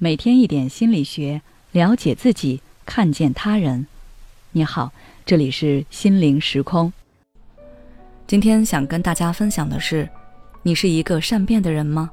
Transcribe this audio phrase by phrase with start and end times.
[0.00, 3.84] 每天一点心理学，了解自己，看见他人。
[4.52, 4.92] 你好，
[5.26, 6.92] 这里是心灵时空。
[8.24, 10.08] 今天想跟大家分享的是，
[10.62, 12.12] 你是一个善变的人吗？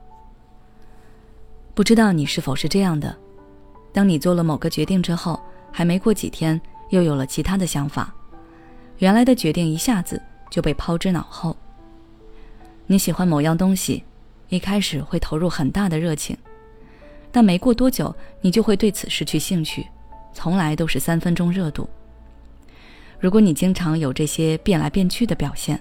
[1.75, 3.15] 不知道你是否是这样的？
[3.93, 5.39] 当你做了某个决定之后，
[5.71, 6.59] 还没过几天，
[6.89, 8.11] 又有了其他的想法，
[8.97, 11.55] 原来的决定一下子就被抛之脑后。
[12.87, 14.03] 你喜欢某样东西，
[14.49, 16.35] 一开始会投入很大的热情。
[17.35, 19.85] 但没过多久，你就会对此失去兴趣，
[20.31, 21.89] 从来都是三分钟热度。
[23.19, 25.77] 如果你经常有这些变来变去的表现，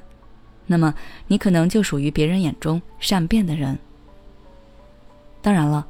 [0.66, 0.92] 那么
[1.28, 3.78] 你可能就属于别人眼中善变的人。
[5.40, 5.86] 当然了，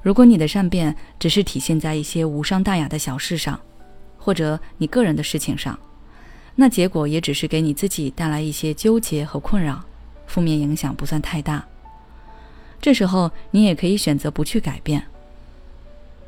[0.00, 3.58] 如果你的善变只是体现在一些无伤大雅的小事上，
[4.16, 5.76] 或者你个人的事情上，
[6.54, 9.84] 那结果也只是给你自己带来一些纠结和困扰，
[10.28, 11.66] 负面影响不算太大。
[12.80, 15.02] 这时候，你也可以选择不去改变。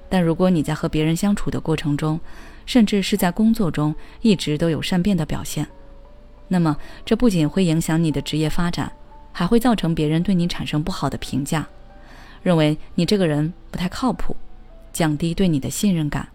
[0.09, 2.21] 但如果你在和别人相处的过程中，
[2.67, 5.67] 甚至是在工作中一直都有善变的表现，
[6.49, 8.93] 那么这不仅会影响你的职业发展，
[9.33, 11.67] 还会造成别人对你产生不好的评价，
[12.43, 14.37] 认为你这个人不太靠谱，
[14.93, 16.29] 降低对你的信任感。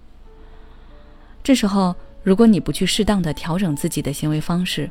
[1.44, 4.90] 这时候，如果你不去适当的调整自己的行为方式，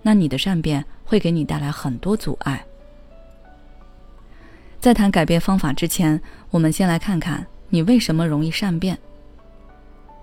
[0.00, 2.64] 那你的善变会给你带来很多阻碍。
[4.88, 6.18] 在谈改变方法之前，
[6.50, 8.96] 我们先来看看你为什么容易善变。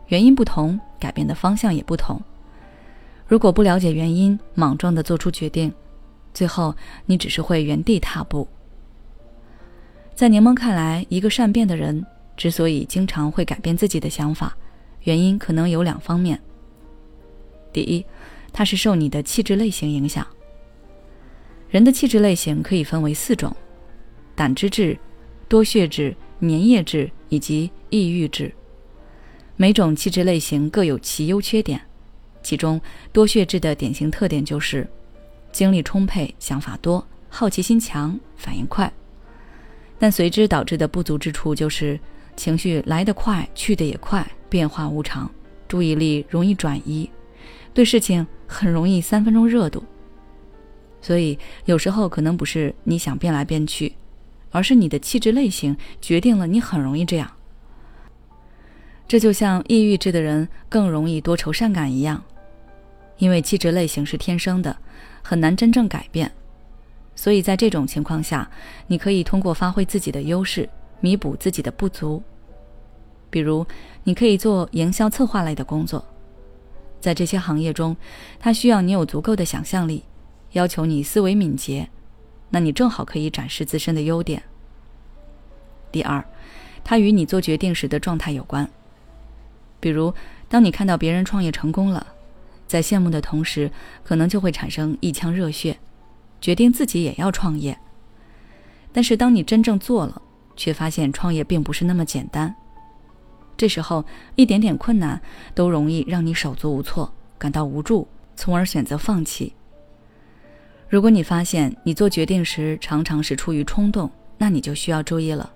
[0.08, 2.20] 原因不同，改变的方向也不同。
[3.28, 5.72] 如果不了解原因，莽撞的做出决定，
[6.34, 6.74] 最后
[7.06, 8.48] 你只是会原地踏步。
[10.16, 12.04] 在柠檬看来，一个善变的人
[12.36, 14.58] 之所以经常会改变自己的想法，
[15.04, 16.42] 原因可能有两方面。
[17.72, 18.04] 第一，
[18.52, 20.26] 他是受你的气质类型影响。
[21.70, 23.56] 人的气质类型可以分为四种。
[24.36, 24.98] 胆汁质、
[25.48, 28.54] 多血质、粘液质以及抑郁质。
[29.56, 31.82] 每种气质类型各有其优缺点，
[32.44, 32.80] 其中
[33.14, 34.86] 多血质的典型特点就是
[35.52, 38.92] 精力充沛、想法多、好奇心强、反应快。
[39.98, 41.98] 但随之导致的不足之处就是
[42.36, 45.32] 情绪来得快、去得也快，变化无常，
[45.70, 47.10] 注意力容易转移，
[47.74, 49.82] 对事情很容易三分钟热度。
[51.02, 53.94] 所以有时候可能不是你想变来变去。
[54.56, 57.30] 而是你的气质类型决定了你很容易这样。
[59.06, 62.24] 这就像抑郁质的人更容易多愁善感一样，
[63.18, 64.78] 因为气质类型是天生的，
[65.22, 66.32] 很难真正改变。
[67.18, 68.50] 所以在这种情况下，
[68.88, 70.70] 你可以通过发挥自己的优势，
[71.02, 72.24] 弥补自己的不足。
[73.30, 73.68] 比如，
[74.06, 76.06] 你可以做营销策划类的工作，
[77.02, 77.94] 在这些行业中，
[78.40, 80.06] 它需要你有足够的想象力，
[80.54, 81.90] 要求你思维敏捷。
[82.50, 84.44] 那你正好可以展示自身的优点。
[85.92, 86.24] 第二，
[86.84, 88.70] 它与你做决定时的状态有关。
[89.80, 90.14] 比如，
[90.48, 92.08] 当你看到别人创业成功了，
[92.68, 93.72] 在羡慕的同时，
[94.04, 95.78] 可能就会产生一腔热血，
[96.42, 97.78] 决定自己也要创业。
[98.92, 100.22] 但是，当你真正做了，
[100.56, 102.56] 却发现创业并不是那么简单。
[103.58, 104.04] 这时候，
[104.36, 105.22] 一点点困难
[105.54, 109.54] 都容易让你手足无措，感到无助，从而选择放弃。
[110.88, 115.52] 如果你发现你做决定时常常是出于冲动，那你就需要注意了。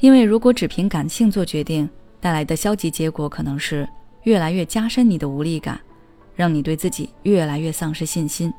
[0.00, 1.88] 因为如果只凭感性做决定，
[2.20, 3.88] 带来的消极结果可能是
[4.24, 5.80] 越来越加深你的无力感，
[6.34, 8.52] 让你对自己越来越丧失信心。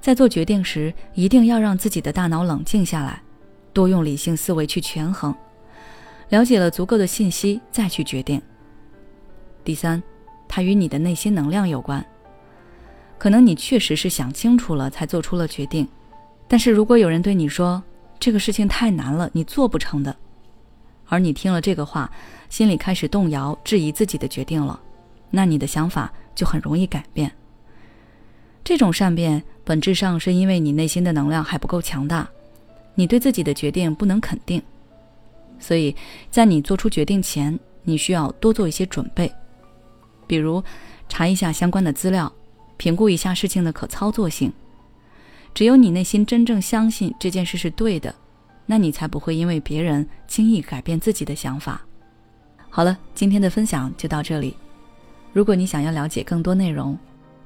[0.00, 3.20] 在做决定时，一定要让自己的大脑冷静下来，
[3.72, 5.34] 多用理性思维去权衡，
[6.28, 8.40] 了解了足够的信息再去决定。
[9.62, 10.02] 第三，
[10.48, 12.02] 它与你的内心能量有关。
[13.20, 15.86] 可能你确实是想清楚了才做出了决定，
[16.48, 17.82] 但是如果有人对你说
[18.18, 20.16] 这个事情太难了，你做不成的，
[21.06, 22.10] 而你听了这个话，
[22.48, 24.80] 心里开始动摇、质疑自己的决定了，
[25.28, 27.30] 那你的想法就很容易改变。
[28.64, 32.26] 这种善变本质上是因为你内心的能量还不够强大，
[32.94, 34.62] 你对自己的决定不能肯定，
[35.58, 35.94] 所以
[36.30, 39.30] 在你做出决定前，你需要多做一些准备，
[40.26, 40.64] 比如
[41.06, 42.32] 查一下相关的资料。
[42.80, 44.50] 评估一下事情的可操作性，
[45.52, 48.14] 只有你内心真正相信这件事是对的，
[48.64, 51.82] 那你才不会因为别人轻易改变自己的想法。
[52.70, 54.56] 好了，今天的分享就到这里。
[55.34, 56.98] 如果你想要了解更多内容，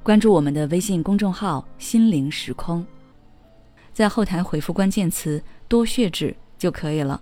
[0.04, 2.86] 关注我们的微信公众号“心灵时空”，
[3.92, 7.20] 在后台回复关键词“多血脂”就可以了。